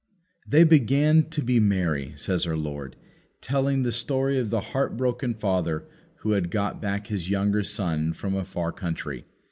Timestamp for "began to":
0.63-1.43